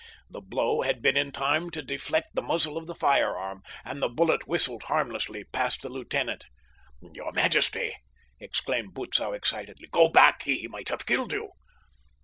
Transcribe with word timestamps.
The 0.31 0.41
blow 0.41 0.81
had 0.81 1.03
been 1.03 1.15
in 1.15 1.31
time 1.31 1.69
to 1.69 1.83
deflect 1.83 2.33
the 2.33 2.41
muzzle 2.41 2.75
of 2.75 2.87
the 2.87 2.95
firearm, 2.95 3.61
and 3.85 4.01
the 4.01 4.09
bullet 4.09 4.47
whistled 4.47 4.81
harmlessly 4.81 5.43
past 5.43 5.83
the 5.83 5.89
lieutenant. 5.89 6.43
"Your 7.13 7.31
majesty!" 7.33 7.95
exclaimed 8.39 8.95
Butzow 8.95 9.33
excitedly. 9.33 9.87
"Go 9.91 10.09
back. 10.09 10.41
He 10.41 10.67
might 10.67 10.89
have 10.89 11.05
killed 11.05 11.31
you." 11.33 11.49